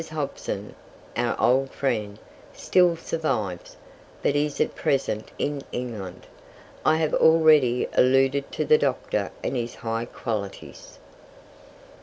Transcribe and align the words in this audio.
Hobson, 0.09 0.73
our 1.15 1.39
old 1.39 1.69
friend, 1.69 2.17
still 2.53 2.95
survives, 2.95 3.77
but 4.23 4.35
is 4.35 4.59
at 4.59 4.73
present 4.73 5.29
in 5.37 5.61
England. 5.71 6.25
I 6.83 6.95
have 6.97 7.13
already 7.13 7.87
alluded 7.93 8.51
to 8.53 8.65
the 8.65 8.79
Doctor 8.79 9.29
and 9.43 9.55
his 9.55 9.75
high 9.75 10.05
qualities. 10.05 10.97
1850. 10.97 11.01